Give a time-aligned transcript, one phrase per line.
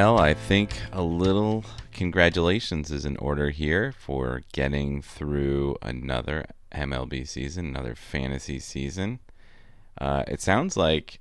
[0.00, 7.26] Well, I think a little congratulations is in order here for getting through another MLB
[7.26, 9.18] season, another fantasy season.
[10.00, 11.18] Uh, it sounds like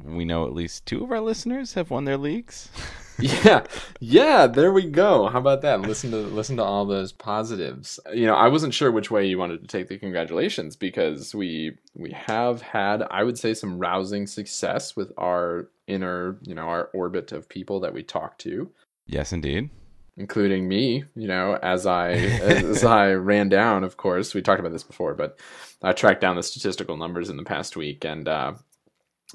[0.00, 2.68] we know at least two of our listeners have won their leagues.
[3.18, 3.64] yeah
[3.98, 8.24] yeah there we go how about that listen to listen to all those positives you
[8.24, 12.12] know i wasn't sure which way you wanted to take the congratulations because we we
[12.12, 17.32] have had i would say some rousing success with our inner you know our orbit
[17.32, 18.70] of people that we talk to
[19.06, 19.70] yes, indeed.
[20.16, 24.72] including me you know as i as i ran down of course we talked about
[24.72, 25.38] this before but
[25.82, 28.52] i tracked down the statistical numbers in the past week and uh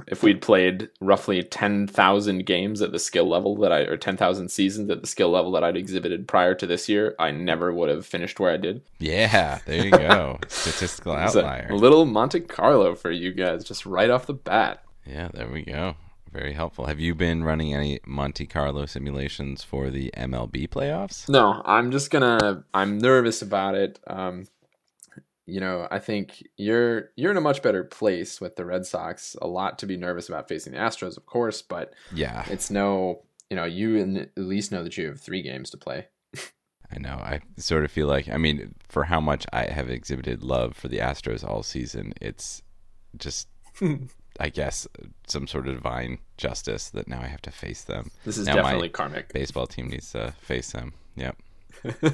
[0.08, 4.90] if we'd played roughly 10,000 games at the skill level that I, or 10,000 seasons
[4.90, 8.06] at the skill level that I'd exhibited prior to this year, I never would have
[8.06, 8.82] finished where I did.
[8.98, 10.40] Yeah, there you go.
[10.48, 11.70] Statistical outlier.
[11.72, 14.84] little Monte Carlo for you guys, just right off the bat.
[15.06, 15.96] Yeah, there we go.
[16.34, 16.88] Very helpful.
[16.88, 21.30] Have you been running any Monte Carlo simulations for the MLB playoffs?
[21.30, 24.00] No, I'm just gonna, I'm nervous about it.
[24.08, 24.48] Um,
[25.46, 29.36] you know, I think you're you're in a much better place with the Red Sox.
[29.42, 33.22] A lot to be nervous about facing the Astros, of course, but Yeah, it's no,
[33.52, 36.08] you know, you at least know that you have three games to play.
[36.92, 37.16] I know.
[37.16, 40.88] I sort of feel like, I mean, for how much I have exhibited love for
[40.88, 42.64] the Astros all season, it's
[43.18, 43.48] just,
[44.40, 44.88] I guess,
[45.28, 48.12] some sort of divine justice that now I have to face them.
[48.26, 49.32] This is Now definitely karmic.
[49.34, 50.94] Baseball team needs to face them.
[51.16, 51.38] Yep.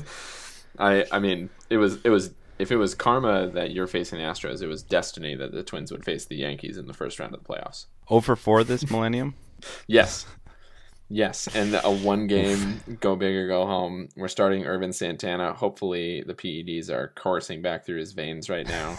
[0.80, 4.26] I I mean, it was it was if it was karma that you're facing the
[4.26, 7.34] Astros, it was destiny that the Twins would face the Yankees in the first round
[7.34, 7.86] of the playoffs.
[8.10, 9.36] Over for this millennium?
[9.88, 10.26] Yes.
[11.10, 14.08] Yes, and a one game go big or go home.
[14.16, 15.52] We're starting Ervin Santana.
[15.54, 18.98] Hopefully the PEDs are coursing back through his veins right now.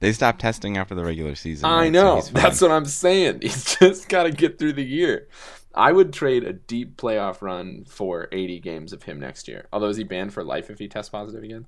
[0.00, 1.66] They stopped testing after the regular season.
[1.66, 1.92] I right?
[1.92, 2.20] Know.
[2.22, 2.32] fine.
[2.32, 3.40] That's what I'm saying.
[3.42, 5.28] He's just got to get through the year.
[5.74, 9.68] I would trade a deep playoff run for 80 games of him next year.
[9.72, 11.66] Although is he banned for life if he tests positive again?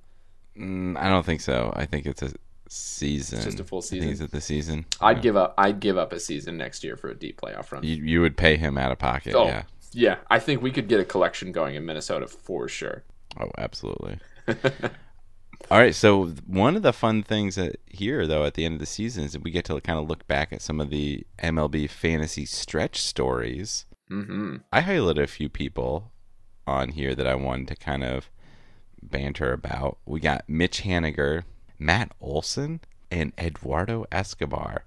[0.58, 1.72] Mm, I don't think so.
[1.76, 2.32] I think it's a
[2.68, 3.42] season.
[3.42, 4.10] just a full season?
[4.10, 4.86] it's at the season.
[5.00, 5.54] I'd give up.
[5.56, 7.84] I'd give up a season next year for a deep playoff run.
[7.84, 9.34] You, you would pay him out of pocket.
[9.34, 9.46] Oh.
[9.46, 9.62] Yeah.
[9.94, 13.04] Yeah, I think we could get a collection going in Minnesota for sure.
[13.38, 14.18] Oh, absolutely.
[15.70, 15.94] All right.
[15.94, 19.32] So one of the fun things here, though, at the end of the season is
[19.32, 23.00] that we get to kind of look back at some of the MLB fantasy stretch
[23.00, 23.86] stories.
[24.08, 26.12] hmm I highlighted a few people
[26.66, 28.30] on here that I wanted to kind of
[29.02, 29.98] banter about.
[30.04, 31.44] We got Mitch Haniger,
[31.78, 32.80] Matt Olson,
[33.10, 34.84] and Eduardo Escobar.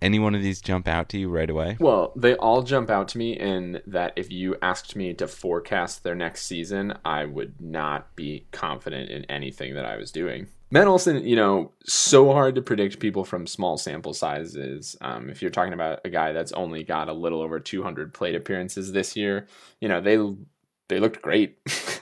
[0.00, 1.76] Any one of these jump out to you right away?
[1.80, 6.04] Well, they all jump out to me in that if you asked me to forecast
[6.04, 10.48] their next season, I would not be confident in anything that I was doing.
[10.70, 14.96] Matt Olson, you know, so hard to predict people from small sample sizes.
[15.00, 18.34] Um, if you're talking about a guy that's only got a little over 200 plate
[18.34, 19.46] appearances this year,
[19.80, 20.18] you know they
[20.88, 21.58] they looked great.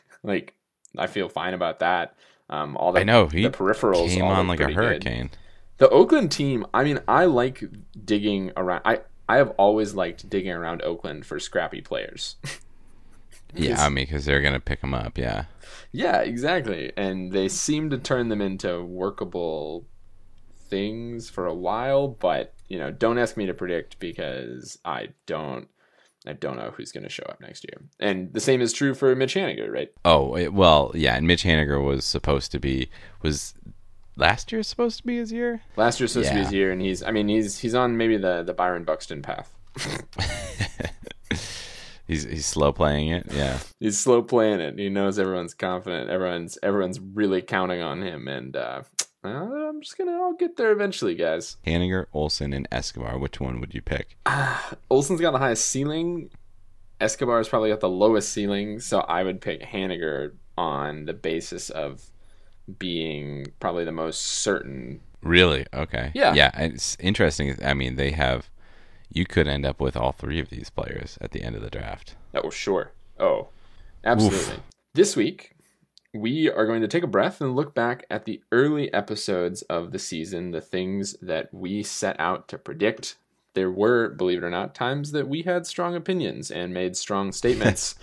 [0.22, 0.54] like
[0.98, 2.16] I feel fine about that.
[2.50, 5.28] Um, all the, I know he the peripherals came on like a hurricane.
[5.28, 5.38] good.
[5.78, 7.62] The Oakland team, I mean, I like
[8.04, 8.82] digging around.
[8.84, 12.36] I I have always liked digging around Oakland for scrappy players.
[13.54, 15.16] Yeah, I mean, because they're gonna pick them up.
[15.16, 15.44] Yeah,
[15.92, 16.92] yeah, exactly.
[16.96, 19.86] And they seem to turn them into workable
[20.68, 25.68] things for a while, but you know, don't ask me to predict because I don't
[26.26, 27.88] I don't know who's going to show up next year.
[28.00, 29.92] And the same is true for Mitch Haniger, right?
[30.04, 31.16] Oh well, yeah.
[31.16, 32.90] And Mitch Haniger was supposed to be
[33.22, 33.54] was
[34.16, 35.62] last year supposed to be his year.
[35.76, 38.16] Last year's supposed to be his year, and he's I mean he's he's on maybe
[38.16, 39.54] the the Byron Buxton path.
[42.06, 43.26] he's he's slow playing it.
[43.30, 44.78] Yeah, he's slow playing it.
[44.78, 46.10] He knows everyone's confident.
[46.10, 48.82] Everyone's everyone's really counting on him, and uh,
[49.24, 50.12] I'm just gonna.
[50.12, 51.56] I'll get there eventually, guys.
[51.66, 53.18] Haniger, Olson, and Escobar.
[53.18, 54.16] Which one would you pick?
[54.90, 56.30] Olson's got the highest ceiling.
[57.00, 62.10] Escobar's probably got the lowest ceiling, so I would pick Haniger on the basis of
[62.78, 65.00] being probably the most certain.
[65.22, 65.66] Really?
[65.72, 66.10] Okay.
[66.14, 66.34] Yeah.
[66.34, 66.50] Yeah.
[66.54, 67.56] It's interesting.
[67.64, 68.50] I mean, they have.
[69.12, 71.70] You could end up with all three of these players at the end of the
[71.70, 72.16] draft.
[72.34, 72.92] Oh, sure.
[73.18, 73.48] Oh,
[74.04, 74.56] absolutely.
[74.94, 75.56] This week
[76.20, 79.92] we are going to take a breath and look back at the early episodes of
[79.92, 83.16] the season, the things that we set out to predict.
[83.54, 87.32] There were, believe it or not, times that we had strong opinions and made strong
[87.32, 87.94] statements.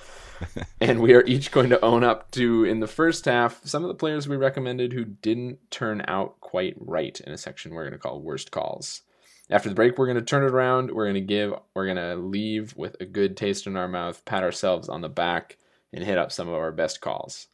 [0.82, 3.88] and we are each going to own up to, in the first half, some of
[3.88, 7.94] the players we recommended who didn't turn out quite right in a section we're going
[7.94, 9.02] to call Worst Calls.
[9.50, 10.92] After the break, we're going to turn it around.
[10.92, 14.24] We're going to give, we're going to leave with a good taste in our mouth,
[14.26, 15.58] pat ourselves on the back,
[15.92, 17.48] and hit up some of our best calls.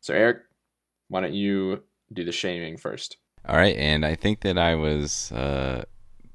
[0.00, 0.38] So, Eric,
[1.08, 1.82] why don't you
[2.12, 3.16] do the shaming first?
[3.48, 5.84] All right, and I think that I was uh,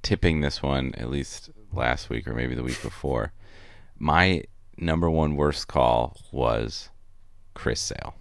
[0.02, 3.34] tipping this one at least last week or maybe the week before.
[3.98, 4.44] My
[4.78, 6.90] number one worst call was
[7.54, 8.16] Chris Sale.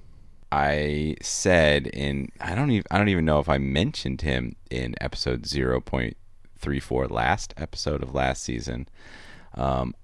[0.52, 4.94] I said in I don't even I don't even know if I mentioned him in
[5.00, 6.16] episode zero point
[6.58, 8.88] three four last episode of last season.
[9.54, 9.94] Um,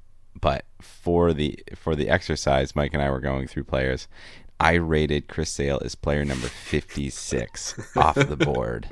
[0.41, 4.09] but for the for the exercise, Mike and I were going through players,
[4.59, 8.89] I rated Chris Sale as player number 56 off the board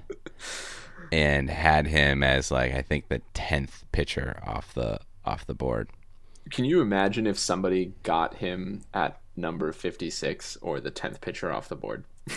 [1.13, 5.89] and had him as like I think the 10th pitcher off the off the board.
[6.51, 11.69] Can you imagine if somebody got him at number 56 or the 10th pitcher off
[11.69, 12.05] the board?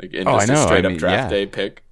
[0.00, 0.62] like in Oh, just I know.
[0.62, 1.28] a straight I up mean, draft yeah.
[1.28, 1.82] day pick.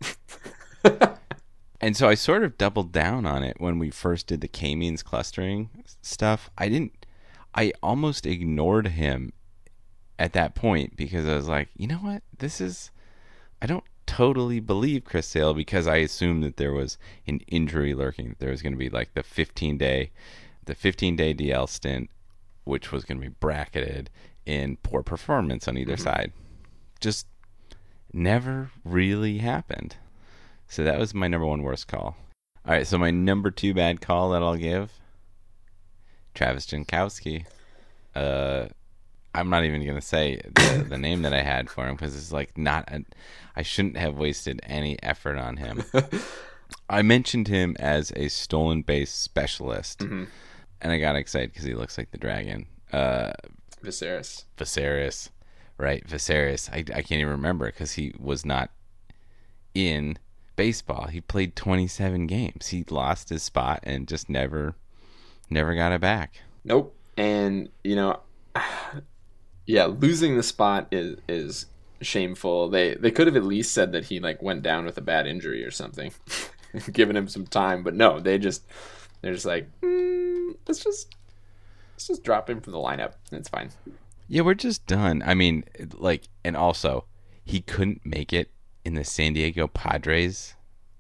[1.80, 5.02] And so I sort of doubled down on it when we first did the K-means
[5.02, 5.68] clustering
[6.00, 6.48] stuff.
[6.56, 7.04] I didn't
[7.54, 9.32] I almost ignored him
[10.18, 12.22] at that point because I was like, you know what?
[12.38, 12.90] This is
[13.60, 16.96] I don't totally believe Chris Sale because I assumed that there was
[17.26, 18.30] an injury lurking.
[18.30, 20.10] That there was going to be like the 15 day
[20.66, 22.10] the 15 day DL stint
[22.64, 24.08] which was going to be bracketed
[24.46, 26.32] in poor performance on either side.
[26.98, 27.26] Just
[28.12, 29.96] never really happened.
[30.66, 32.16] So that was my number one worst call.
[32.66, 34.92] All right, so my number two bad call that I'll give
[36.34, 37.44] Travis Jankowski.
[38.14, 38.68] Uh,
[39.34, 42.32] I'm not even gonna say the, the name that I had for him because it's
[42.32, 42.88] like not.
[43.56, 45.84] I shouldn't have wasted any effort on him.
[46.88, 50.28] I mentioned him as a stolen base specialist, Mhm.
[50.80, 52.66] And I got excited because he looks like the dragon.
[52.92, 53.32] Uh,
[53.82, 54.44] Viserys.
[54.56, 55.30] Viserys,
[55.78, 56.06] right?
[56.06, 56.70] Viserys.
[56.70, 58.70] I, I can't even remember because he was not
[59.74, 60.18] in
[60.56, 61.08] baseball.
[61.08, 62.68] He played 27 games.
[62.68, 64.74] He lost his spot and just never,
[65.50, 66.40] never got it back.
[66.64, 66.94] Nope.
[67.16, 68.20] And you know,
[69.66, 71.66] yeah, losing the spot is is
[72.00, 72.68] shameful.
[72.68, 75.26] They they could have at least said that he like went down with a bad
[75.26, 76.12] injury or something,
[76.92, 77.82] giving him some time.
[77.82, 78.62] But no, they just
[79.24, 81.14] they're just like mm, let's just
[81.92, 83.14] let's just drop him from the lineup.
[83.32, 83.70] It's fine.
[84.28, 85.22] Yeah, we're just done.
[85.24, 87.04] I mean, like, and also,
[87.44, 88.50] he couldn't make it
[88.84, 90.54] in the San Diego Padres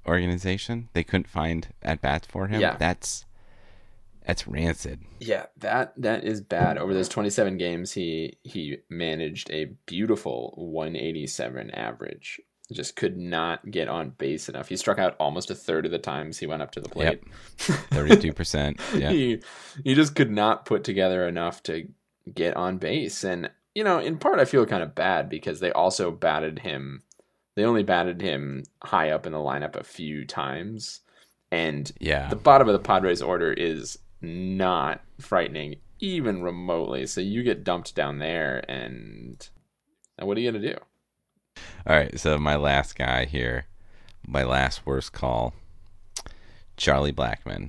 [0.06, 0.88] organization.
[0.92, 2.60] They couldn't find at bats for him.
[2.60, 2.76] Yeah.
[2.76, 3.24] that's
[4.26, 5.00] that's rancid.
[5.20, 6.78] Yeah, that that is bad.
[6.78, 12.40] Over those 27 games, he he managed a beautiful 187 average.
[12.72, 14.68] Just could not get on base enough.
[14.68, 17.22] He struck out almost a third of the times he went up to the plate.
[17.58, 18.80] Thirty-two percent.
[18.94, 19.10] Yeah.
[19.10, 19.42] he
[19.84, 21.88] he just could not put together enough to
[22.34, 23.22] get on base.
[23.22, 27.02] And you know, in part, I feel kind of bad because they also batted him.
[27.54, 31.00] They only batted him high up in the lineup a few times,
[31.52, 32.28] and Yeah.
[32.28, 37.06] the bottom of the Padres order is not frightening even remotely.
[37.06, 39.46] So you get dumped down there, and
[40.18, 40.78] what are you gonna do?
[41.86, 43.66] All right, so my last guy here,
[44.26, 45.52] my last worst call,
[46.78, 47.68] Charlie Blackmon.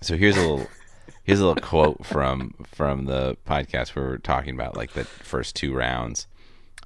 [0.00, 0.68] So here's a little
[1.24, 5.56] here's a little quote from from the podcast where we're talking about like the first
[5.56, 6.28] two rounds,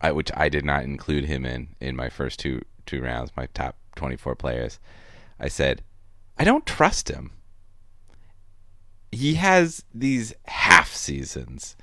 [0.00, 3.47] I, which I did not include him in in my first two two rounds, my
[3.52, 4.78] top 24 players.
[5.38, 5.82] I said,
[6.38, 7.32] I don't trust him.
[9.12, 11.76] He has these half seasons.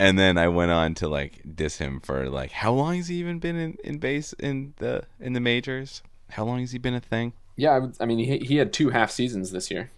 [0.00, 3.16] And then I went on to like diss him for like how long has he
[3.16, 6.02] even been in, in base in the in the majors?
[6.30, 7.34] How long has he been a thing?
[7.56, 9.90] Yeah, I, would, I mean, he he had two half seasons this year.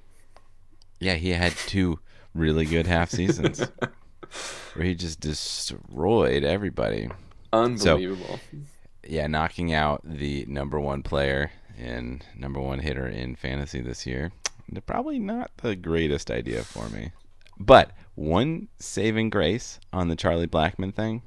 [0.99, 2.00] Yeah, he had two
[2.35, 3.61] really good half seasons
[4.75, 7.09] where he just destroyed everybody.
[7.52, 8.40] Unbelievable.
[9.06, 14.32] Yeah, knocking out the number one player and number one hitter in fantasy this year.
[14.85, 17.12] Probably not the greatest idea for me.
[17.64, 21.23] But one saving grace on the Charlie Blackmon thing.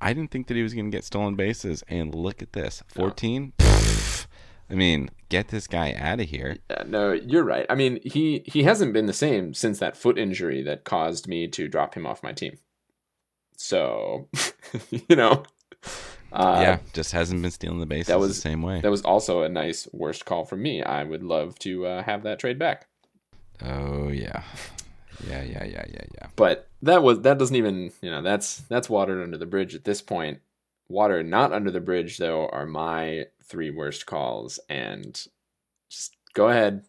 [0.00, 2.82] I didn't think that he was going to get stolen bases, and look at this,
[2.88, 3.52] fourteen.
[3.60, 6.56] I mean, get this guy out of here.
[6.70, 7.66] Yeah, no, you're right.
[7.68, 11.48] I mean, he he hasn't been the same since that foot injury that caused me
[11.48, 12.56] to drop him off my team.
[13.56, 14.28] So,
[14.90, 15.42] you know,
[16.32, 18.80] uh, yeah, just hasn't been stealing the bases that was- the same way.
[18.80, 20.82] that was also a nice worst call from me.
[20.82, 22.86] I would love to uh, have that trade back.
[23.62, 24.44] oh yeah,
[25.28, 26.26] Yeah, yeah, yeah, yeah, yeah.
[26.36, 29.84] But that was that doesn't even you know that's that's watered under the bridge at
[29.84, 30.40] this point.
[30.88, 35.14] Water not under the bridge though are my three worst calls, and
[35.88, 36.84] just go ahead.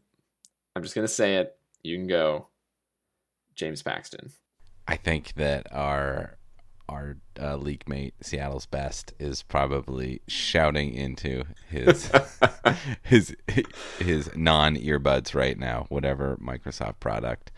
[0.76, 1.58] I'm just gonna say it.
[1.84, 2.48] You can go.
[3.56, 4.32] James Paxton.
[4.88, 6.38] I think that our
[6.92, 12.12] our uh, league mate Seattle's best is probably shouting into his
[13.02, 13.36] his
[14.00, 17.52] his non earbuds right now, whatever Microsoft product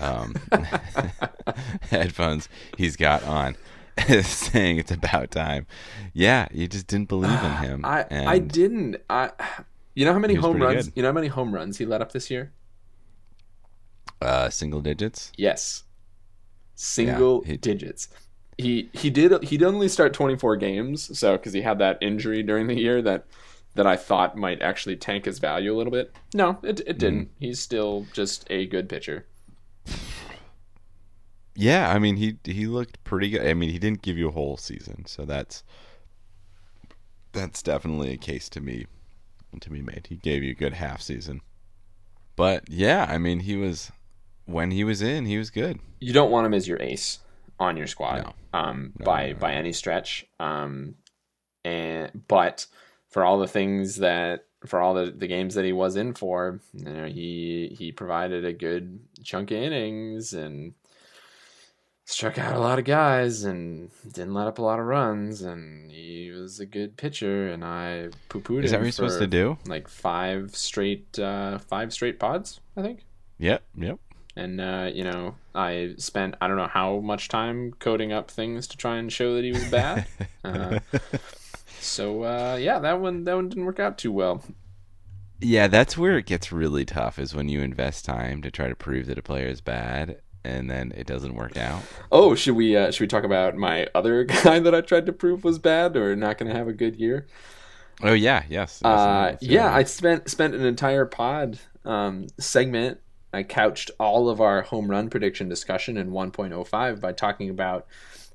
[0.00, 0.34] um,
[1.90, 3.56] headphones he's got on,
[4.22, 5.66] saying it's about time.
[6.14, 7.84] Yeah, you just didn't believe in him.
[7.84, 8.96] I I didn't.
[9.10, 9.30] I
[9.94, 10.86] you know how many home runs?
[10.86, 10.96] good.
[10.96, 12.52] You know how many home runs he let up this year?
[14.22, 15.32] uh, single digits.
[15.36, 15.84] Yes,
[16.74, 18.08] single he- digits.
[18.60, 22.42] He he did he did only start 24 games, so because he had that injury
[22.42, 23.24] during the year that
[23.74, 26.14] that I thought might actually tank his value a little bit.
[26.34, 27.26] No, it it didn't.
[27.26, 27.30] Mm.
[27.38, 29.26] He's still just a good pitcher.
[31.54, 33.46] Yeah, I mean he he looked pretty good.
[33.46, 35.62] I mean he didn't give you a whole season, so that's
[37.32, 38.86] that's definitely a case to me
[39.60, 40.06] to be made.
[40.08, 41.40] He gave you a good half season,
[42.36, 43.90] but yeah, I mean he was
[44.44, 45.80] when he was in, he was good.
[45.98, 47.20] You don't want him as your ace
[47.60, 48.58] on your squad, No.
[48.58, 50.26] um, No, by no, by any stretch.
[50.40, 50.96] Um,
[51.64, 52.66] and but
[53.10, 56.60] for all the things that for all the, the games that he was in for,
[56.74, 60.74] you know, he he provided a good chunk of innings and
[62.06, 65.90] struck out a lot of guys and didn't let up a lot of runs and
[65.92, 69.28] he was a good pitcher and I poo pooed Is that what you're supposed to
[69.28, 69.58] do?
[69.66, 73.04] like five straight uh, five straight pods, I think
[73.38, 73.98] Yep, yep.
[74.40, 78.66] And uh, you know I spent I don't know how much time coding up things
[78.68, 80.06] to try and show that he was bad.
[80.44, 80.80] uh,
[81.80, 84.42] so uh, yeah, that one that one didn't work out too well.
[85.40, 88.74] Yeah, that's where it gets really tough is when you invest time to try to
[88.74, 91.82] prove that a player is bad and then it doesn't work out.
[92.10, 95.12] Oh, should we uh, should we talk about my other guy that I tried to
[95.12, 97.26] prove was bad or not going to have a good year?
[98.02, 98.80] Oh yeah, yes.
[98.82, 103.00] Uh, yes, yeah, I spent spent an entire pod um, segment.
[103.32, 107.86] I couched all of our home run prediction discussion in 1.05 by talking about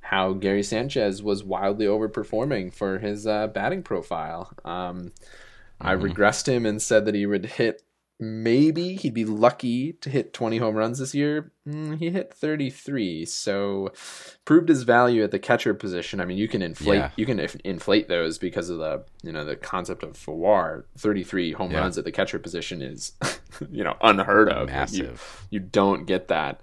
[0.02, 4.52] how Gary Sanchez was wildly overperforming for his uh, batting profile.
[4.64, 5.12] Um,
[5.82, 7.82] I regressed him and said that he would hit
[8.20, 11.52] maybe he'd be lucky to hit 20 home runs this year.
[11.68, 13.92] Mm, he hit 33, so
[14.46, 16.20] proved his value at the catcher position.
[16.22, 17.12] I mean, you can inflate Yeah.
[17.18, 20.84] you can inf- inflate those because of the you know the concept of Fawar.
[20.98, 21.80] 33 home Yeah.
[21.80, 23.14] runs at the catcher position is
[23.70, 24.70] you know unheard of.
[24.70, 25.48] You- massive.
[25.50, 26.62] you don't get that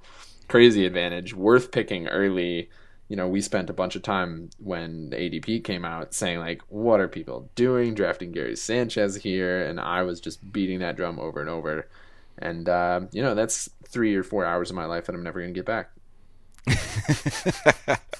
[0.49, 1.35] crazy advantage.
[1.35, 2.71] Worth picking early.
[3.13, 6.63] You know, we spent a bunch of time when the ADP came out saying like,
[6.69, 11.19] "What are people doing drafting Gary Sanchez here?" And I was just beating that drum
[11.19, 11.87] over and over.
[12.39, 15.41] And uh, you know, that's three or four hours of my life that I'm never
[15.41, 15.91] going to get back.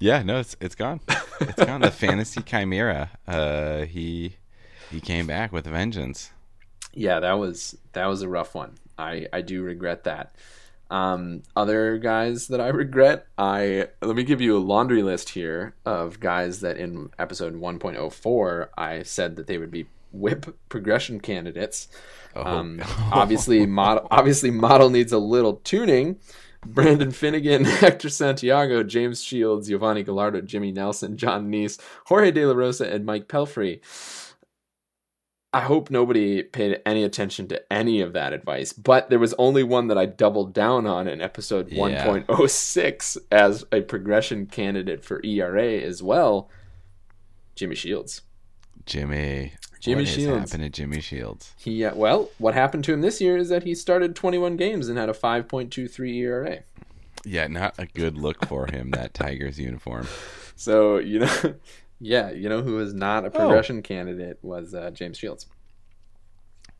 [0.00, 1.00] Yeah, no, it's it's gone.
[1.40, 1.82] It's gone.
[1.82, 3.10] the fantasy chimera.
[3.28, 4.36] Uh, he
[4.90, 6.30] he came back with a vengeance.
[6.94, 8.78] Yeah, that was that was a rough one.
[8.98, 10.34] I I do regret that.
[10.90, 15.74] Um, other guys that I regret, I let me give you a laundry list here
[15.86, 21.88] of guys that in episode 1.04 I said that they would be whip progression candidates.
[22.34, 22.82] Oh, Um,
[23.12, 26.18] obviously, model obviously model needs a little tuning.
[26.66, 32.52] Brandon Finnegan, Hector Santiago, James Shields, Yovani Gallardo, Jimmy Nelson, Jon Niese, Jorge De La
[32.52, 33.80] Rosa, and Mike Pelfrey.
[35.52, 39.64] I hope nobody paid any attention to any of that advice, but there was only
[39.64, 42.06] one that I doubled down on in episode Yeah.
[42.06, 46.48] 1.06 as a progression candidate for ERA as well.
[47.56, 48.22] Jimmy Shields.
[48.86, 49.54] Jimmy.
[49.80, 50.28] Jimmy Shields.
[50.28, 51.54] what happened to Jimmy Shields?
[51.58, 54.88] He uh, well, what happened to him this year is that he started 21 games
[54.88, 56.58] and had a 5.23 ERA.
[57.24, 58.90] Yeah, not a good look for him.
[58.92, 60.06] that Tigers uniform.
[60.56, 61.54] So you know,
[62.00, 65.46] yeah, you know who was not a progression candidate was uh, James Shields.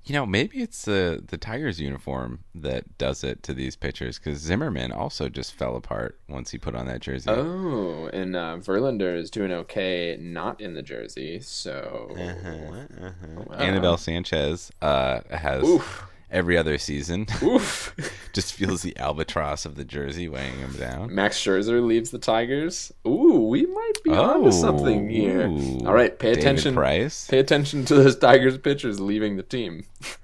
[0.04, 4.38] You know, maybe it's the the Tigers uniform that does it to these pitchers because
[4.38, 7.28] Zimmermann also just fell apart once he put on that jersey.
[7.30, 11.40] Oh, and uh, Verlander is doing okay, not in the jersey.
[11.40, 13.42] So Uh-huh, uh-huh.
[13.46, 13.56] Wow.
[13.56, 16.09] Anibal Sanchez uh, has Oof.
[16.30, 17.94] Every other season oof.
[18.32, 21.14] just feels the albatross of the jersey weighing him down.
[21.14, 22.92] Max Scherzer leaves the Tigers.
[23.06, 25.42] Ooh, we might be onto something here.
[25.42, 25.86] Oh, ooh.
[25.86, 26.74] All right, pay David attention.
[26.74, 27.26] Price.
[27.26, 29.84] Pay attention to those Tigers pitchers leaving the team.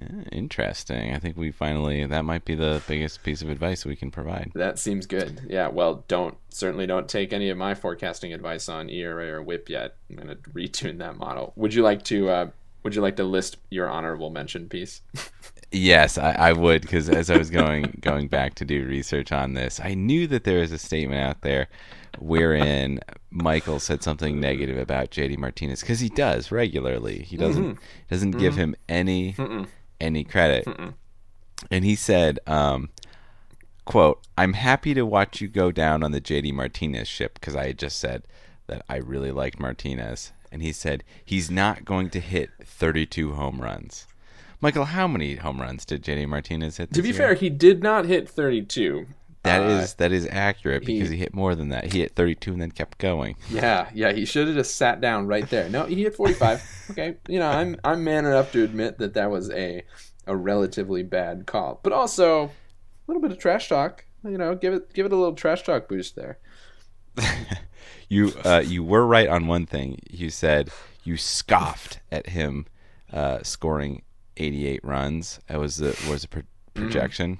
[0.00, 1.14] Yeah, interesting.
[1.14, 4.50] I think we finally that might be the biggest piece of advice we can provide.
[4.54, 5.42] That seems good.
[5.48, 9.68] Yeah, well, don't certainly don't take any of my forecasting advice on ERA or WHIP
[9.68, 9.96] yet.
[10.10, 11.52] I'm gonna retune that model.
[11.56, 12.28] Would you like to?
[12.28, 12.50] Uh,
[12.82, 15.02] would you like to list your honorable mention piece?
[15.70, 19.54] Yes, I, I would because as I was going going back to do research on
[19.54, 21.68] this, I knew that there was a statement out there
[22.18, 27.22] wherein Michael said something negative about JD Martinez because he does regularly.
[27.22, 27.78] He doesn't
[28.10, 29.34] doesn't give him any
[30.00, 30.66] any credit,
[31.70, 32.90] and he said, um,
[33.86, 37.68] "quote I'm happy to watch you go down on the JD Martinez ship because I
[37.68, 38.24] had just said
[38.66, 43.60] that I really liked Martinez." And he said he's not going to hit 32 home
[43.60, 44.06] runs.
[44.60, 46.90] Michael, how many home runs did JD Martinez hit?
[46.90, 47.16] This To be year?
[47.16, 49.06] fair, he did not hit 32.
[49.44, 51.92] That Uh, is that is accurate because he- he, hit more than that.
[51.92, 53.34] He hit 32 and then kept going.
[53.50, 55.68] Yeah, yeah, he should have just sat down right there.
[55.68, 56.62] No, he hit 45.
[56.92, 59.82] okay, you know, I'm I'm man enough to admit that that was a
[60.28, 62.50] a relatively bad call, but also a
[63.08, 64.04] little bit of trash talk.
[64.22, 66.38] You know, give it give it a little trash talk boost there.
[68.12, 69.98] You uh, you were right on one thing.
[70.10, 70.68] You said
[71.02, 72.66] you scoffed at him
[73.10, 74.02] uh, scoring
[74.36, 75.40] 88 runs.
[75.48, 76.42] That was the was a pro-
[76.74, 77.38] projection.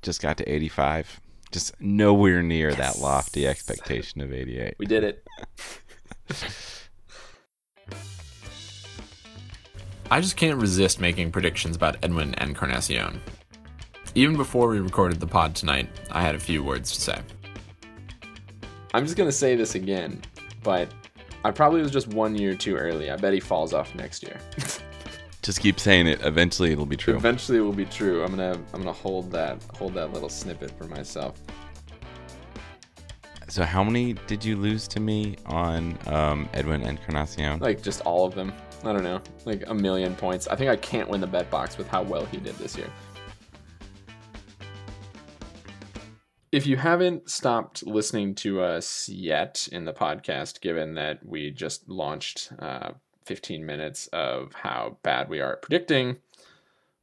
[0.00, 1.18] Just got to 85.
[1.50, 4.76] Just nowhere near that lofty expectation of 88.
[4.78, 5.26] We did it.
[10.08, 13.20] I just can't resist making predictions about Edwin and Encarnacion.
[14.14, 17.18] Even before we recorded the pod tonight, I had a few words to say.
[18.92, 20.20] I'm just gonna say this again,
[20.62, 20.92] but
[21.44, 23.10] I probably was just one year too early.
[23.10, 24.38] I bet he falls off next year.
[25.42, 26.20] Just keep saying it.
[26.22, 27.16] Eventually, it'll be true.
[27.16, 28.22] Eventually, it will be true.
[28.22, 31.40] I'm gonna I'm gonna hold that hold that little snippet for myself.
[33.48, 37.58] So, how many did you lose to me on um, Edwin Encarnacion?
[37.58, 38.52] Like just all of them.
[38.84, 40.46] I don't know, like a million points.
[40.46, 42.90] I think I can't win the bet box with how well he did this year.
[46.52, 51.88] If you haven't stopped listening to us yet in the podcast, given that we just
[51.88, 52.90] launched uh,
[53.24, 56.16] 15 minutes of how bad we are at predicting,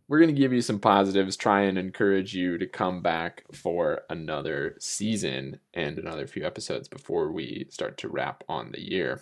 [0.10, 4.02] we're going to give you some positives, try and encourage you to come back for
[4.10, 9.22] another season and another few episodes before we start to wrap on the year.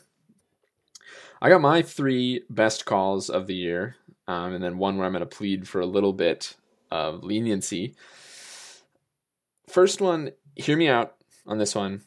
[1.39, 5.13] I got my three best calls of the year, um, and then one where I'm
[5.13, 6.55] going to plead for a little bit
[6.89, 7.93] of leniency.
[9.67, 12.01] First one, hear me out on this one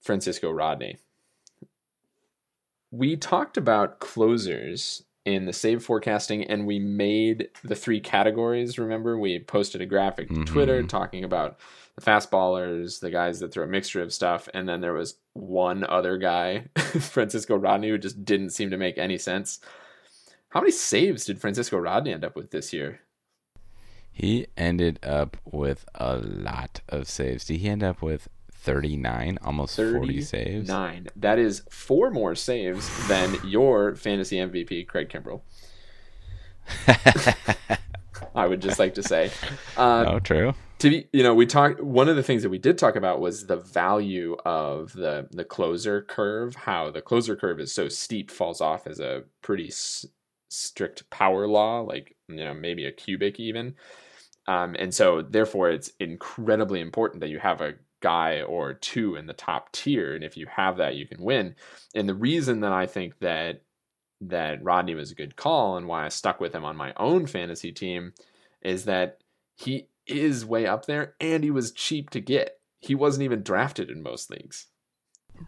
[0.00, 0.98] Francisco Rodney.
[2.90, 8.78] We talked about closers in the save forecasting, and we made the three categories.
[8.78, 10.88] Remember, we posted a graphic to Twitter Mhm.
[10.88, 11.58] talking about
[11.96, 15.84] the fastballers, the guys that throw a mixture of stuff, and then there was one
[15.84, 16.68] other guy,
[17.00, 19.60] Francisco Rodney, who just didn't seem to make any sense.
[20.50, 23.00] How many saves did Francisco Rodney end up with this year?
[24.18, 27.44] He ended up with a lot of saves.
[27.44, 30.66] Did he end up with 39, almost 40 saves?
[30.68, 31.06] Nine.
[31.14, 35.42] That is four more saves than your fantasy MVP, Craig Kimbrel.
[38.34, 39.30] I would just like to say.
[39.76, 40.52] Uh, oh, true.
[40.80, 43.20] to be you know we talked one of the things that we did talk about
[43.20, 48.30] was the value of the the closer curve how the closer curve is so steep
[48.30, 50.04] falls off as a pretty s-
[50.50, 53.74] strict power law like you know maybe a cubic even
[54.48, 59.26] um, and so therefore it's incredibly important that you have a guy or two in
[59.26, 61.54] the top tier and if you have that you can win
[61.94, 63.62] and the reason that i think that
[64.20, 67.26] that rodney was a good call and why i stuck with him on my own
[67.26, 68.12] fantasy team
[68.62, 69.18] is that
[69.56, 72.58] he is way up there and he was cheap to get.
[72.80, 74.66] He wasn't even drafted in most leagues.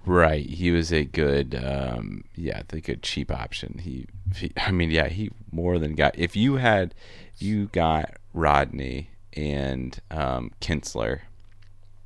[0.07, 0.47] Right.
[0.47, 3.79] He was a good, um, yeah, the good cheap option.
[3.79, 6.17] He, he, I mean, yeah, he more than got.
[6.17, 6.95] If you had,
[7.39, 11.21] you got Rodney and um, Kintzler,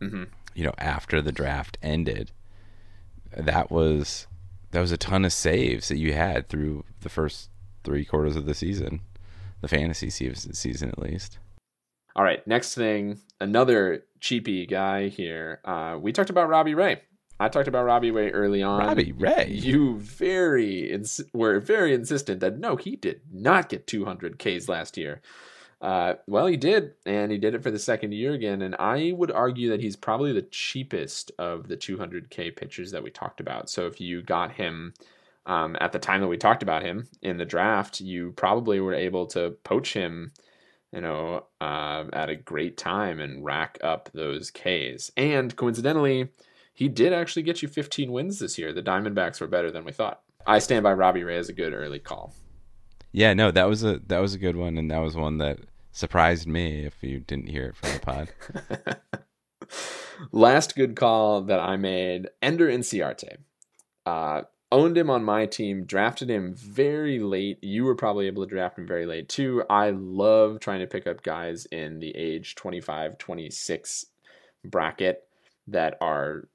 [0.01, 0.29] Mhm.
[0.55, 2.33] you know, after the draft ended,
[3.37, 4.27] that was
[4.71, 7.49] that was a ton of saves that you had through the first
[7.85, 9.01] three quarters of the season,
[9.61, 11.39] the fantasy season, season at least.
[12.17, 15.61] All right, next thing, another cheapy guy here.
[15.65, 17.03] Uh, we talked about Robbie Ray.
[17.39, 18.81] I talked about Robbie Ray early on.
[18.81, 19.49] Robbie Ray.
[19.53, 24.97] You very ins- were very insistent that no, he did not get 200 Ks last
[24.97, 25.21] year.
[25.85, 28.63] Uh, well, he did, and he did it for the second year again.
[28.63, 33.11] And I would argue that he's probably the cheapest of the 200K pitchers that we
[33.11, 33.69] talked about.
[33.69, 34.95] So if you got him
[35.45, 38.95] um, at the time that we talked about him in the draft, you probably were
[38.95, 40.33] able to poach him,
[40.91, 45.11] you know, uh, at a great time and rack up those Ks.
[45.19, 46.31] And coincidentally,
[46.73, 48.73] he did actually get you 15 wins this year.
[48.73, 50.23] The Diamondbacks were better than we thought.
[50.47, 52.35] I stand by Robbie Ray as a good early call.
[53.13, 55.61] Yeah, no, that was a that was a good one, and that was one that
[55.95, 56.85] surprised me.
[56.85, 58.29] If you didn't hear it from the pod,
[60.33, 63.39] Last good call that I made, Ender Inciarte.
[64.07, 67.63] Uh, owned him on my team, drafted him very late.
[67.63, 69.65] You were probably able to draft him very late too.
[69.71, 74.07] I love trying to pick up guys in the age 25, 26
[74.65, 75.27] bracket
[75.69, 76.49] that are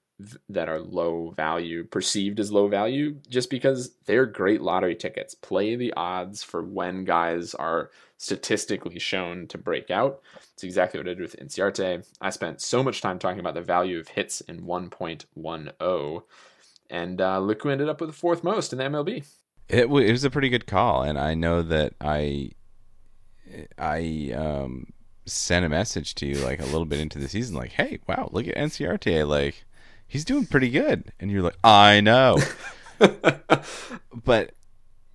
[0.50, 5.34] that are low value, perceived as low value, just because they're great lottery tickets.
[5.34, 7.90] Play the odds for when guys are
[8.20, 10.20] statistically shown to break out.
[10.54, 12.06] It's exactly what I did with Inciarte.
[12.20, 16.24] I spent so much time talking about the value of hits in 1.10,
[16.90, 19.26] and uh, look who ended up with the fourth most in the MLB.
[19.70, 22.52] It, w- it was a pretty good call, and I know that I
[23.78, 24.88] I um,
[25.26, 28.30] sent a message to you like a little bit into the season, like, "Hey, wow,
[28.34, 29.64] look at Inciarte, like
[30.08, 32.38] he's doing pretty good," and you're like, "I know,"
[33.00, 34.56] but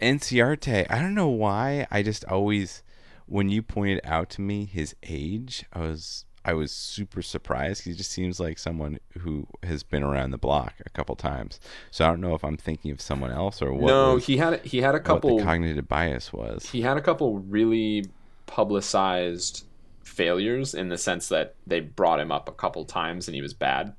[0.00, 2.82] Inciarte, I don't know why, I just always
[3.26, 7.84] when you pointed out to me his age, I was I was super surprised.
[7.84, 11.58] He just seems like someone who has been around the block a couple times.
[11.90, 13.86] So I don't know if I'm thinking of someone else or what.
[13.86, 16.66] No, was, he had he had a couple what the cognitive bias was.
[16.70, 18.06] He had a couple really
[18.46, 19.64] publicized
[20.02, 23.54] failures in the sense that they brought him up a couple times and he was
[23.54, 23.94] bad.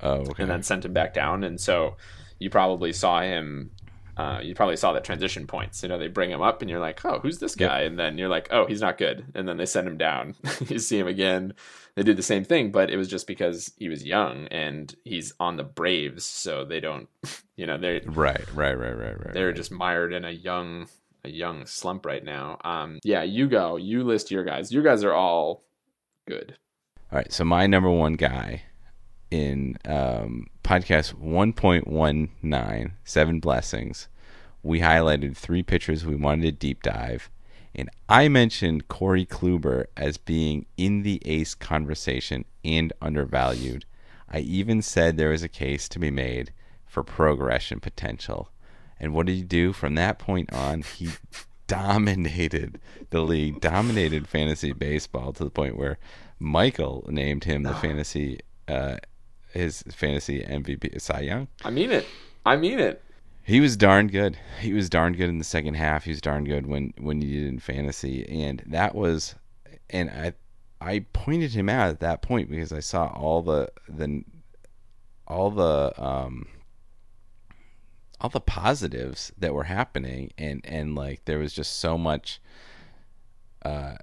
[0.00, 0.42] Oh, okay.
[0.42, 1.96] And then sent him back down, and so
[2.38, 3.70] you probably saw him
[4.16, 5.82] uh, you probably saw that transition points.
[5.82, 7.90] You know, they bring him up, and you're like, "Oh, who's this guy?" Yep.
[7.90, 10.34] And then you're like, "Oh, he's not good." And then they send him down.
[10.68, 11.52] you see him again.
[11.96, 15.32] They did the same thing, but it was just because he was young and he's
[15.38, 17.08] on the Braves, so they don't,
[17.56, 19.34] you know, they're right, right, right, right, right.
[19.34, 19.56] They're right.
[19.56, 20.88] just mired in a young,
[21.24, 22.58] a young slump right now.
[22.64, 23.76] Um, yeah, you go.
[23.76, 24.72] You list your guys.
[24.72, 25.64] Your guys are all
[26.26, 26.56] good.
[27.12, 28.62] All right, so my number one guy
[29.36, 34.08] in um, podcast 1.19, Seven Blessings,
[34.62, 37.30] we highlighted three pitchers we wanted to deep dive.
[37.74, 43.84] And I mentioned Corey Kluber as being in the ace conversation and undervalued.
[44.30, 46.52] I even said there was a case to be made
[46.86, 48.48] for progression potential.
[48.98, 50.82] And what did he do from that point on?
[50.82, 51.10] He
[51.66, 55.98] dominated the league, dominated fantasy baseball to the point where
[56.38, 58.96] Michael named him the fantasy uh,
[59.56, 61.48] his fantasy MVP, Cy Young.
[61.64, 62.06] I mean it.
[62.44, 63.02] I mean it.
[63.42, 64.36] He was darn good.
[64.60, 66.04] He was darn good in the second half.
[66.04, 69.36] He was darn good when when you did in fantasy, and that was,
[69.88, 70.32] and I
[70.80, 74.24] I pointed him out at that point because I saw all the the
[75.26, 76.46] all the um
[78.20, 82.40] all the positives that were happening and and like there was just so much
[83.62, 83.96] uh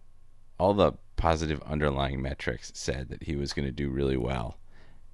[0.59, 4.57] all the positive underlying metrics said that he was going to do really well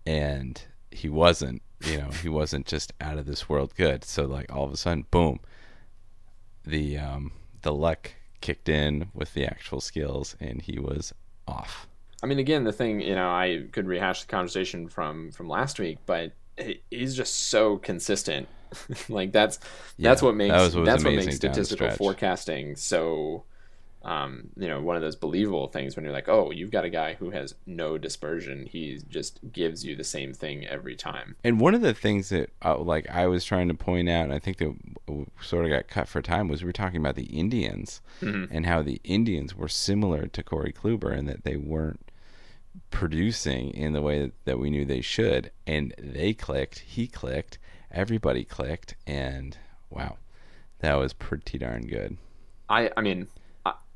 [0.10, 4.04] and he wasn't you know he wasn't just out of this world good.
[4.04, 5.40] So like all of a sudden boom
[6.66, 11.14] the um the luck kicked in with the actual skills and he was
[11.48, 11.88] off.
[12.24, 15.80] I mean again the thing you know i could rehash the conversation from from last
[15.80, 16.34] week but
[16.90, 18.48] he's just so consistent.
[19.10, 19.58] Like that's
[19.98, 23.44] that's yeah, what makes that what that's what makes statistical forecasting so
[24.02, 26.90] um, you know, one of those believable things when you're like, oh, you've got a
[26.90, 28.66] guy who has no dispersion.
[28.66, 31.36] He just gives you the same thing every time.
[31.44, 34.34] And one of the things that, uh, like, I was trying to point out, and
[34.34, 34.76] I think that
[35.42, 38.54] sort of got cut for time, was we were talking about the Indians mm-hmm.
[38.54, 42.10] and how the Indians were similar to Corey Kluber and that they weren't
[42.92, 45.52] producing in the way that we knew they should.
[45.68, 47.58] And they clicked, he clicked,
[47.92, 49.58] everybody clicked, and
[49.90, 50.18] wow,
[50.80, 52.18] that was pretty darn good.
[52.70, 53.28] I, I mean,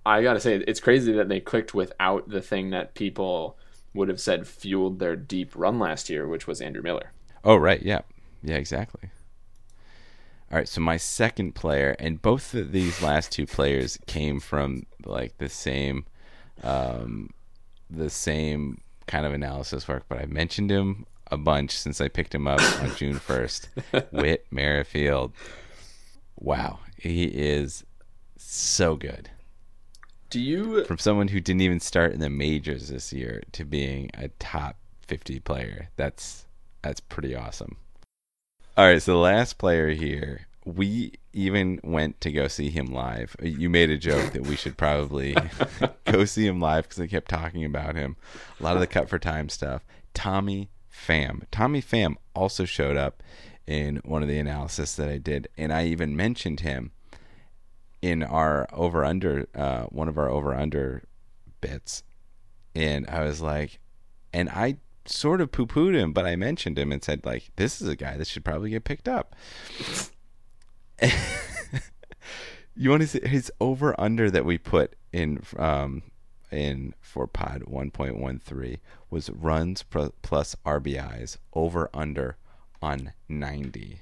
[0.06, 3.58] I gotta say, it's crazy that they clicked without the thing that people
[3.94, 7.12] would have said fueled their deep run last year, which was Andrew Miller.
[7.44, 7.82] Oh, right.
[7.82, 8.02] Yeah.
[8.42, 9.10] Yeah, exactly.
[10.52, 10.68] All right.
[10.68, 15.50] So my second player, and both of these last two players came from like the
[15.50, 16.06] same,
[16.64, 17.30] um,
[17.90, 22.34] the same kind of analysis work, but I mentioned him a bunch since I picked
[22.34, 24.12] him up on June 1st.
[24.12, 25.34] Whit Merrifield.
[26.40, 26.80] Wow.
[26.98, 27.84] He is
[28.38, 29.30] so good.
[30.34, 34.10] Do you from someone who didn't even start in the majors this year to being
[34.16, 35.90] a top 50 player?
[35.96, 36.48] That's
[36.82, 37.78] that's pretty awesome.
[38.76, 43.36] All right, so the last player here, we even went to go see him live.
[43.44, 45.36] You made a joke that we should probably
[46.06, 48.16] go see him live because I kept talking about him.
[48.60, 49.84] A lot of the cut for time stuff.
[50.16, 51.44] Tommy Pham.
[51.52, 53.22] Tommy Pham also showed up
[53.68, 56.92] in one of the analysis that I did, and I even mentioned him
[58.04, 61.04] in our over under uh, one of our over under
[61.62, 62.04] bits,
[62.76, 63.80] and I was like,
[64.34, 67.82] and I sort of poo pooed him, but I mentioned him and said like, this
[67.82, 69.34] is a guy that should probably get picked up.
[72.76, 76.04] you want to see his over under that we put in um
[76.52, 82.36] in for pod 1.13 was runs plus RBIs over under
[82.82, 84.02] on 90.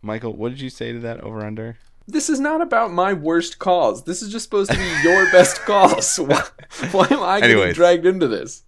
[0.00, 1.76] Michael, what did you say to that over under?
[2.06, 4.04] This is not about my worst calls.
[4.04, 6.16] This is just supposed to be your best calls.
[6.18, 6.42] Why,
[6.90, 7.74] why am I getting Anyways.
[7.76, 8.62] dragged into this?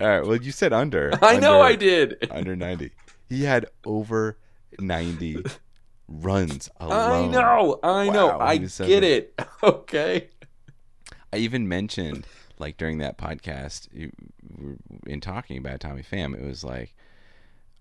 [0.00, 0.26] All right.
[0.26, 1.12] Well, you said under.
[1.22, 2.28] I know I did.
[2.30, 2.90] Under 90.
[3.30, 4.38] He had over
[4.78, 5.42] 90
[6.06, 7.30] runs I alone.
[7.32, 7.80] know.
[7.82, 8.38] I know.
[8.38, 9.40] I he was so get it.
[9.62, 10.28] Okay.
[11.32, 12.26] I even mentioned,
[12.58, 13.88] like, during that podcast,
[15.06, 16.94] in talking about Tommy Pham, it was like,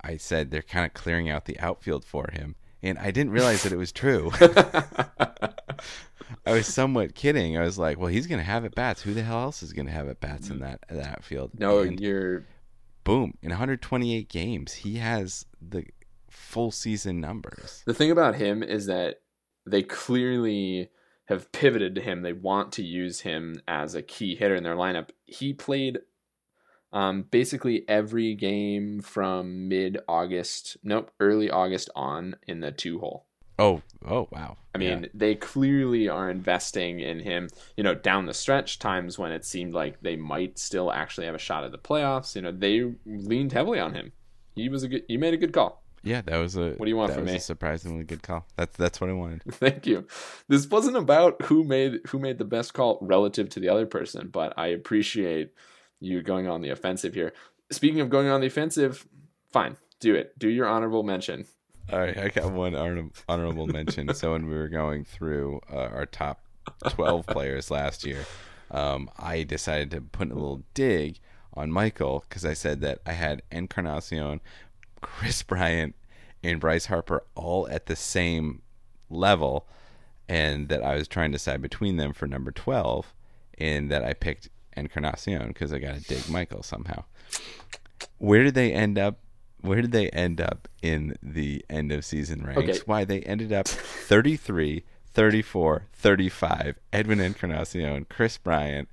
[0.02, 2.56] I said they're kind of clearing out the outfield for him.
[2.86, 4.32] And I didn't realize that it was true.
[6.46, 7.58] I was somewhat kidding.
[7.58, 9.02] I was like, well, he's going to have at bats.
[9.02, 10.66] Who the hell else is going to have at bats in mm-hmm.
[10.66, 11.52] that, that outfield?
[11.60, 12.46] No, And you're
[13.04, 15.86] boom, in 128 games, he has the
[16.30, 17.84] full season numbers.
[17.86, 19.22] The thing about him is that
[19.66, 20.90] they clearly
[21.26, 22.22] have pivoted to him.
[22.22, 25.10] They want to use him as a key hitter in their lineup.
[25.26, 26.00] He played
[26.96, 33.26] um, basically every game from mid August, nope, early August on in the two hole.
[33.60, 34.58] Oh, oh, wow.
[34.74, 39.32] I mean, they clearly are investing in him, you know, down the stretch, times when
[39.32, 42.36] it seemed like they might still actually have a shot at the playoffs.
[42.36, 44.12] You know, they leaned heavily on him.
[44.56, 45.84] He was a good, he made a good call.
[46.04, 46.72] yeah, that was a.
[46.72, 47.36] What do you want from me?
[47.36, 48.46] A surprisingly good call.
[48.58, 49.44] That's that's what I wanted.
[49.50, 50.06] Thank you.
[50.50, 54.30] This wasn't about who made who made the best call relative to the other person,
[54.30, 55.52] but I appreciate
[56.06, 57.34] you going on the offensive here.
[57.72, 59.08] Speaking of going on the offensive,
[59.52, 60.38] fine, do it.
[60.38, 61.46] Do your honorable mention.
[61.92, 64.14] All right, I got one honor- honorable mention.
[64.14, 66.42] so when we were going through uh, our top
[66.90, 68.26] 12 players last year,
[68.72, 71.20] um, I decided to put a little dig
[71.54, 74.42] on Michael because I said that I had Encarnacion,
[75.02, 75.96] Kris Bryant,
[76.44, 78.62] and Bryce Harper all at the same
[79.10, 79.68] level,
[80.28, 83.14] and that I was trying to decide between them for number 12,
[83.58, 87.04] and that I picked Encarnacion because I got to dig Michael somehow.
[88.18, 89.20] Where did they end up?
[89.62, 92.62] Where did they end up in the end of season ranks?
[92.62, 92.80] Okay.
[92.86, 96.76] Why they ended up 33, 34, 35.
[96.94, 98.90] Edwin Encarnacion, Kris Bryant,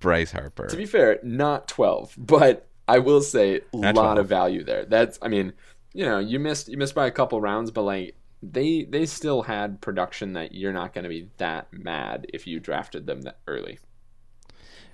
[0.00, 0.66] Bryce Harper.
[0.66, 4.18] To be fair, not twelve, but I will say a lot 12.
[4.18, 4.84] of value there.
[4.84, 5.52] That's I mean,
[5.92, 9.42] you know, you missed you missed by a couple rounds, but like they they still
[9.42, 13.38] had production that you're not going to be that mad if you drafted them that
[13.46, 13.78] early.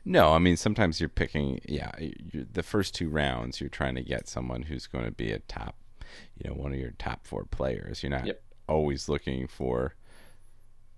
[0.04, 1.60] No, I mean sometimes you're picking.
[1.68, 5.30] Yeah, you the first two rounds you're trying to get someone who's going to be
[5.32, 5.76] a top,
[6.36, 8.02] you know, one of your top four players.
[8.02, 8.42] You're not Yep.
[8.68, 9.94] always looking for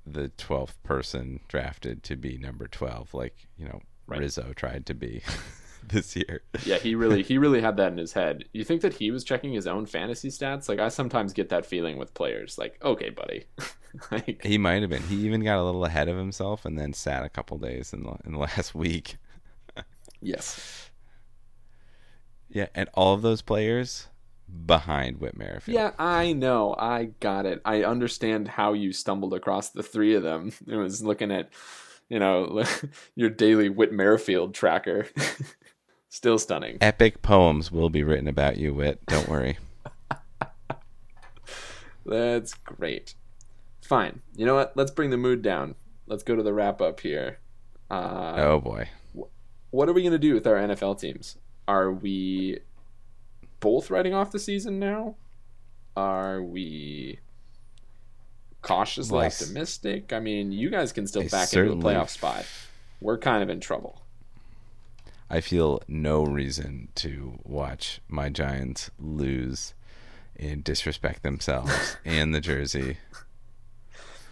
[0.07, 4.21] the twelfth person drafted to be number twelve, like you know Right.
[4.21, 5.23] Rizzo tried to be
[5.83, 6.43] this year.
[6.67, 8.45] Yeah, he really he really had that in his head.
[8.53, 10.69] You think that he was checking his own fantasy stats?
[10.69, 12.59] Like I sometimes get that feeling with players.
[12.59, 13.45] Like, okay, buddy.
[14.11, 15.03] like, He might have been.
[15.03, 18.03] He even got a little ahead of himself and then sat a couple days in
[18.03, 19.17] the in the last week.
[20.21, 20.91] yes.
[22.49, 24.09] Yeah, and all of those players
[24.67, 25.75] behind Whit Merrifield.
[25.75, 26.75] Yeah, I know.
[26.79, 27.61] I got it.
[27.65, 30.53] I understand how you stumbled across the three of them.
[30.69, 31.51] It was looking at,
[32.09, 32.63] you know,
[33.17, 35.07] your daily Whit Merrifield tracker.
[36.11, 36.79] Still stunning.
[36.81, 39.01] Epic poems will be written about you, Whit.
[39.07, 39.59] Don't worry.
[42.07, 43.15] That's great.
[43.85, 44.23] Fine.
[44.35, 44.73] You know what?
[44.77, 45.75] Let's bring the mood down.
[46.07, 47.39] Let's go to the wrap up here.
[47.91, 48.89] Uh, oh boy.
[49.71, 51.37] what are we going to do with our NFL teams?
[51.69, 52.61] Are we
[53.61, 55.17] both writing off the season now?
[55.97, 57.21] Are we
[58.63, 60.15] cautiously Well, optimistic?
[60.15, 62.47] I mean, you guys can still I back into a certainly playoff spot.
[63.03, 64.01] We're kind of in trouble.
[65.29, 69.75] I feel no reason to watch my Giants lose
[70.37, 72.97] and disrespect themselves and the jersey.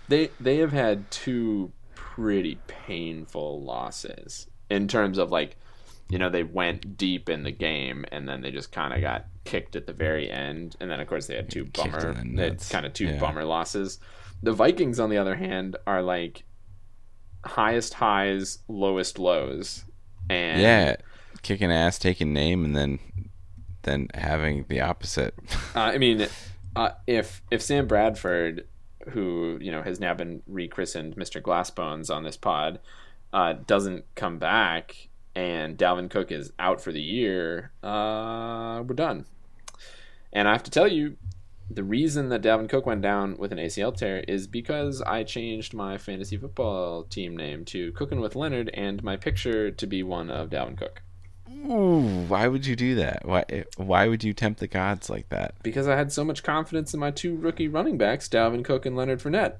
[0.08, 5.56] They they have had two pretty painful losses in terms of like,
[6.10, 9.26] you know, they went deep in the game and then they just kind of got
[9.44, 12.36] kicked at the very end, and then of course they had two Kicked bummer, the
[12.36, 12.68] they had nuts.
[12.70, 13.18] kind of two Yeah.
[13.18, 13.98] bummer losses.
[14.42, 16.44] The Vikings, on the other hand, are like
[17.44, 19.84] highest highs, lowest lows,
[20.28, 20.96] and Yeah,
[21.42, 22.98] kicking ass, taking name, and then
[23.82, 25.34] then having the opposite.
[25.74, 26.28] Uh, I mean,
[26.76, 28.66] uh, if if Sam Bradford,
[29.10, 31.40] who you know has now been rechristened Mr.
[31.40, 32.80] Glassbones on this pod,
[33.32, 39.24] uh, doesn't come back and Dalvin Cook is out for the year, uh, we're done.
[40.32, 41.16] And I have to tell you,
[41.70, 45.72] the reason that Dalvin Cook went down with an ACL tear is because I changed
[45.72, 50.30] my fantasy football team name to Cooking with Leonard and my picture to be one
[50.30, 51.02] of Dalvin Cook.
[51.66, 53.24] Ooh, why would you do that?
[53.24, 53.44] Why
[53.76, 55.54] why would you tempt the gods like that?
[55.62, 58.96] Because I had so much confidence in my two rookie running backs, Dalvin Cook and
[58.96, 59.56] Leonard Fournette.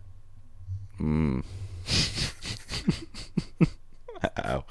[1.01, 1.45] Mm.
[4.45, 4.65] Ow.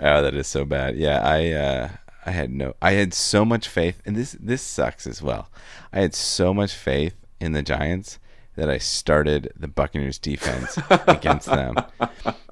[0.00, 0.96] Oh, that is so bad.
[0.96, 1.88] Yeah, I uh
[2.26, 5.50] I had no I had so much faith and this this sucks as well.
[5.92, 8.18] I had so much faith in the Giants
[8.56, 11.76] that I started the Buccaneers defense against them.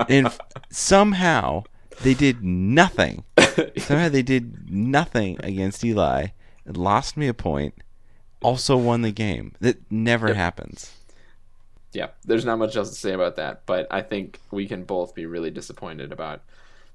[0.08, 0.38] And f-
[0.70, 1.64] somehow
[2.02, 3.24] they did nothing.
[3.76, 6.28] Somehow they did nothing against Eli.
[6.66, 7.74] It lost me a point.
[8.42, 9.52] Also won the game.
[9.60, 10.92] That never happens.
[11.92, 15.14] Yeah, there's not much else to say about that, but I think we can both
[15.14, 16.42] be really disappointed about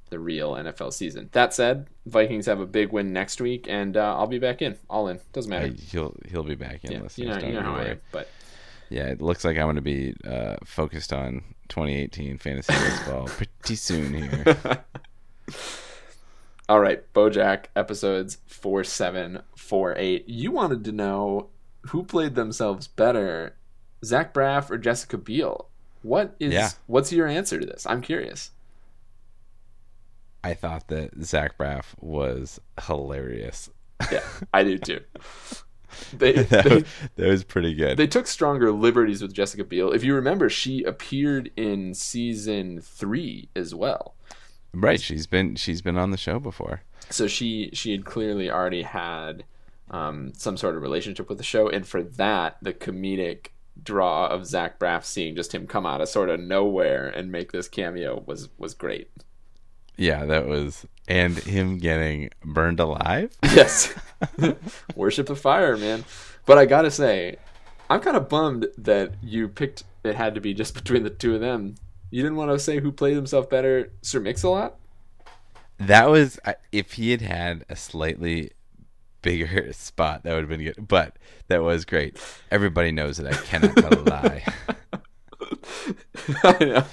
[0.09, 1.29] the real NFL season.
[1.33, 4.77] That said, Vikings have a big win next week, and uh, I'll be back in,
[4.89, 5.19] all in.
[5.33, 5.67] Doesn't matter.
[5.67, 8.27] Hey, he'll he'll be back in yeah, you know, you know how I am, but
[8.89, 13.75] Yeah, it looks like I'm going to be uh, focused on 2018 fantasy baseball pretty
[13.75, 14.57] soon here.
[16.69, 20.27] all right, BoJack episodes four seven four eight.
[20.27, 21.47] You wanted to know
[21.87, 23.55] who played themselves better,
[24.03, 25.69] Zach Braff or Jessica Biel?
[26.01, 26.69] What is Yeah.
[26.87, 27.85] what's your answer to this?
[27.87, 28.51] I'm curious.
[30.43, 33.69] I thought that Zach Braff was hilarious.
[34.11, 34.99] Yeah, I do too.
[36.17, 36.83] They, that, they was,
[37.15, 37.97] that was pretty good.
[37.97, 39.91] they took stronger liberties with Jessica Biel.
[39.91, 44.15] If you remember, she appeared in season three as well.
[44.73, 46.81] right, she's been she's been on the show before.
[47.09, 49.43] So she she had clearly already had
[49.91, 53.47] um, some sort of relationship with the show, and for that, the comedic
[53.81, 57.51] draw of Zach Braff seeing just him come out of sort of nowhere and make
[57.51, 59.09] this cameo was was great.
[59.97, 63.35] Yeah, that was and him getting burned alive.
[63.43, 63.93] Yes,
[64.95, 66.05] worship the fire, man.
[66.45, 67.37] But I gotta say,
[67.89, 71.35] I'm kind of bummed that you picked it had to be just between the two
[71.35, 71.75] of them.
[72.09, 74.75] You didn't want to say who played himself better, Sir Mix-a-Lot?
[75.79, 76.39] That was
[76.71, 78.51] if he had had a slightly
[79.21, 80.87] bigger spot, that would have been good.
[80.87, 81.17] But
[81.49, 82.17] that was great.
[82.49, 84.43] Everybody knows that I cannot tell a lie.
[86.43, 86.85] I know.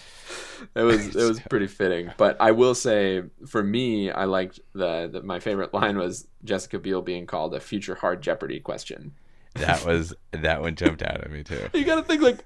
[0.75, 5.09] It was it was pretty fitting, but I will say for me, I liked the,
[5.13, 9.13] the my favorite line was Jessica Biel being called a future hard Jeopardy question.
[9.55, 11.69] That was that one jumped out at me too.
[11.75, 12.45] You got to think like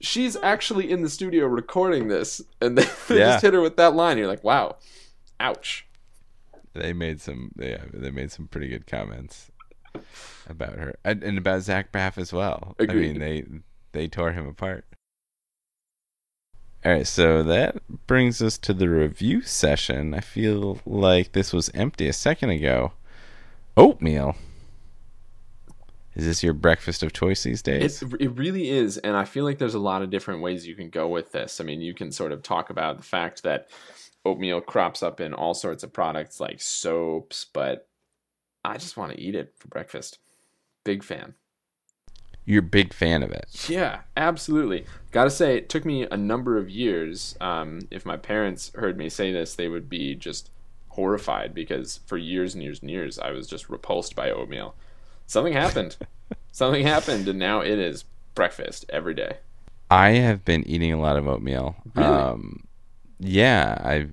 [0.00, 3.32] she's actually in the studio recording this, and they, they Yeah.
[3.32, 4.16] just hit her with that line.
[4.18, 4.76] You're like, wow,
[5.38, 5.86] ouch.
[6.72, 9.50] They made some yeah, they made some pretty good comments
[10.48, 12.74] about her and, and about Zach Braff as well.
[12.78, 13.44] I mean, they
[13.92, 14.84] they tore him apart.
[16.86, 20.14] All right, so that brings us to the review session.
[20.14, 22.92] I feel like this was empty a second ago.
[23.76, 24.36] Oatmeal.
[26.14, 28.00] Is this your breakfast of choice these days?
[28.00, 30.76] It, it really is, and I feel like there's a lot of different ways you
[30.76, 31.60] can go with this.
[31.60, 33.68] I mean, you can sort of talk about the fact that
[34.24, 37.88] oatmeal crops up in all sorts of products like soaps, but
[38.64, 40.20] I just want to eat it for breakfast.
[40.84, 41.34] Big fan.
[42.46, 43.66] You're a big fan of it.
[43.68, 44.86] Yeah, absolutely.
[45.10, 47.36] Gotta say, it took me a number of years.
[47.40, 50.50] Um, if my parents heard me say this, they would be just
[50.90, 54.76] horrified because for years and years and years, I was just repulsed by oatmeal.
[55.26, 55.96] Something happened.
[56.52, 58.04] Something happened, and now it is
[58.34, 59.38] breakfast every day.
[59.90, 61.76] I have been eating a lot of oatmeal.
[61.94, 62.08] Really?
[62.08, 62.64] Um,
[63.18, 64.08] yeah, I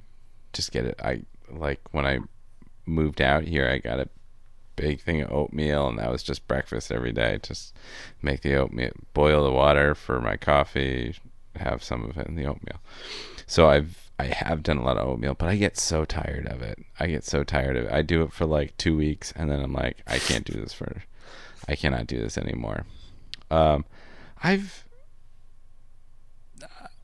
[0.54, 1.00] just get it.
[1.04, 2.20] I like when I
[2.86, 4.10] moved out here, I got a
[4.76, 7.40] big thing of oatmeal, and that was just breakfast every day.
[7.42, 7.76] Just
[8.22, 11.16] make the oatmeal, boil the water for my coffee,
[11.56, 12.80] have some of it in the oatmeal.
[13.46, 16.62] So I've I have done a lot of oatmeal, but I get so tired of
[16.62, 16.80] it.
[17.00, 17.92] I get so tired of it.
[17.92, 20.72] I do it for like two weeks, and then I'm like, I can't do this
[20.72, 21.04] for,
[21.68, 22.86] I cannot do this anymore.
[23.50, 23.86] Um,
[24.44, 24.84] I've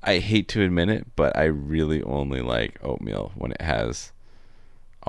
[0.01, 4.11] I hate to admit it, but I really only like oatmeal when it has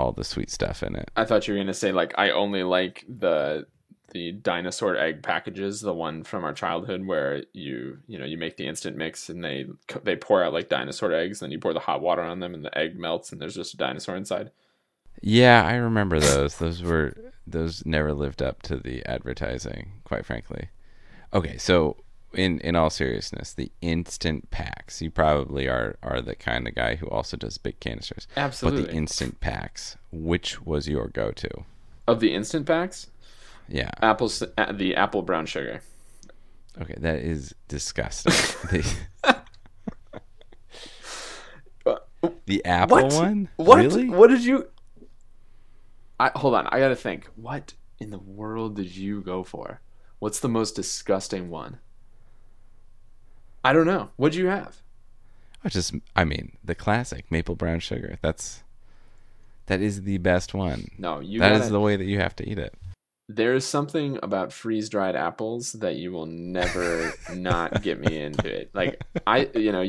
[0.01, 1.11] all the sweet stuff in it.
[1.17, 3.67] I thought you were gonna say like I only like the
[4.13, 8.57] the dinosaur egg packages, the one from our childhood where you you know you make
[8.57, 9.67] the instant mix and they
[10.03, 12.55] they pour out like dinosaur eggs, and then you pour the hot water on them
[12.55, 14.51] and the egg melts and there's just a dinosaur inside.
[15.23, 16.57] Yeah, I remember those.
[16.57, 17.15] Those were
[17.47, 20.71] those never lived up to the advertising, quite frankly.
[21.33, 21.97] Okay, so
[22.35, 25.01] in in all seriousness, the instant packs.
[25.03, 28.27] You probably are are the kind of guy who also does big canisters.
[28.37, 28.83] Absolutely.
[28.83, 31.51] But the instant packs, which was your go-to?
[32.09, 33.07] of the instant packs,
[33.69, 33.91] Yeah.
[34.03, 35.81] apple uh, the apple brown sugar.
[36.81, 38.33] Okay, that is disgusting.
[41.85, 42.03] the,
[42.47, 43.13] the apple What?
[43.13, 43.49] one?
[43.57, 43.77] What?
[43.79, 44.09] Really?
[44.09, 44.69] What did you?
[46.19, 46.67] I hold on.
[46.69, 47.29] I gotta think.
[47.37, 49.81] What in the world did you go for?
[50.19, 51.79] What's the most disgusting one?
[53.65, 54.11] I don't know.
[54.17, 54.81] What'd you have?
[55.65, 58.19] I just, I mean, the classic maple brown sugar.
[58.23, 58.63] That's
[59.67, 60.89] that is the best one.
[60.99, 61.39] No, you.
[61.41, 62.75] That is gotta, the way that you have to eat it.
[63.29, 68.49] There is something about freeze dried apples that you will never not get me into
[68.49, 68.71] it.
[68.75, 69.89] Like I, you know,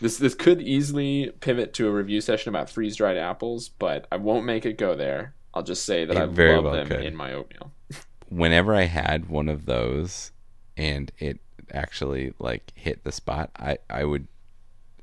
[0.00, 4.16] this this could easily pivot to a review session about freeze dried apples, but I
[4.18, 5.34] won't make it go there.
[5.52, 7.04] I'll just say that It I love well them could.
[7.04, 7.72] in my oatmeal.
[8.28, 10.30] Whenever I had one of those
[10.76, 11.40] and it
[11.72, 14.26] actually like hit the spot, I I would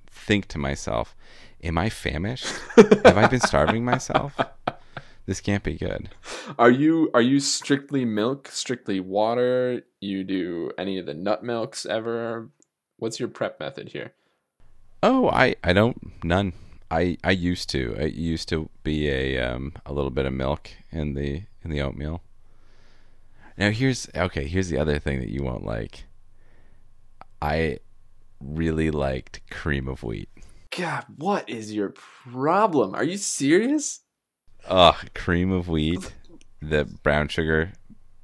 [0.10, 1.16] think to myself,
[1.64, 2.48] "Am I famished?
[2.76, 4.38] Have I been starving myself?
[5.26, 6.10] This can't be good."
[6.58, 9.84] Are you are you strictly milk, strictly water?
[10.00, 12.50] You do any of the nut milks ever?
[12.98, 14.14] What's your prep method here?
[15.04, 16.54] Oh, I I don't none.
[16.90, 17.96] I I used to.
[18.00, 21.82] I used to be a um a little bit of milk in the in the
[21.82, 22.22] oatmeal.
[23.58, 26.06] Now here's okay, here's the other thing that you won't like.
[27.42, 27.80] I
[28.40, 30.30] really liked cream of wheat.
[30.78, 32.94] God, what is your problem?
[32.94, 34.02] Are you serious?
[34.68, 36.14] Ugh, cream of wheat,
[36.62, 37.72] the brown sugar,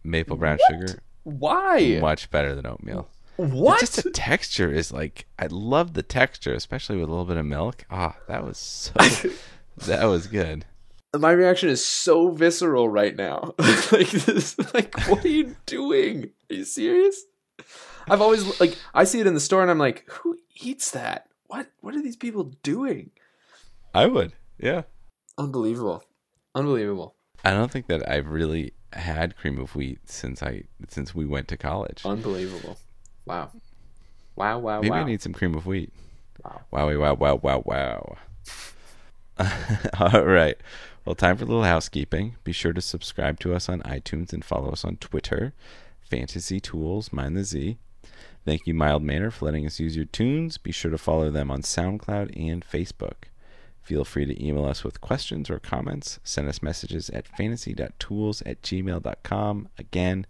[0.03, 1.99] maple brown sugar, Why?
[2.01, 3.09] much better than oatmeal.
[3.37, 3.81] What?
[3.81, 7.37] It's just the texture is like I love the texture, especially with a little bit
[7.37, 7.85] of milk.
[7.89, 8.93] Ah, that was so
[9.77, 10.65] that was good.
[11.17, 13.53] My reaction is so visceral right now.
[13.91, 16.31] like this, like what are you doing?
[16.49, 17.23] Are you serious?
[18.09, 21.27] I've always like I see it in the store and I'm like, who eats that?
[21.47, 23.11] What what are these people doing?
[23.93, 24.33] I would.
[24.57, 24.83] Yeah.
[25.37, 26.03] Unbelievable.
[26.55, 27.15] Unbelievable.
[27.43, 31.47] I don't think that I've really had cream of wheat since I since we went
[31.49, 32.01] to college.
[32.05, 32.77] Unbelievable.
[33.25, 33.51] Wow.
[34.35, 35.01] Wow, wow, Maybe wow.
[35.01, 35.93] I need some cream of wheat.
[36.43, 36.61] Wow.
[36.73, 38.17] Wowie wow wow wow wow.
[39.99, 40.57] All right.
[41.05, 42.37] Well, time for a little housekeeping.
[42.43, 45.53] Be sure to subscribe to us on iTunes and follow us on Twitter.
[46.09, 47.77] Fantasy Tools, mind the Z.
[48.45, 50.57] Thank you, Mild Manner, for letting us use your tunes.
[50.57, 53.29] Be sure to follow them on SoundCloud and Facebook.
[53.81, 56.19] Feel free to email us with questions or comments.
[56.23, 59.69] Send us messages at fantasy.tools at gmail.com.
[59.77, 60.25] Again,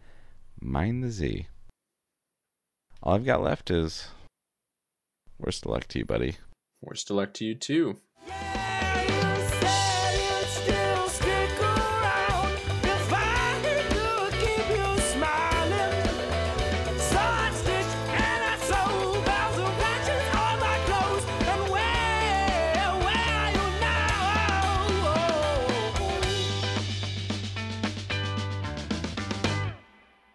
[0.60, 1.48] mind the Z.
[3.02, 4.08] All I've got left is
[5.38, 6.38] worst of luck to you, buddy.
[6.82, 7.98] Worst of luck to you too.
[8.28, 8.83] Yeah!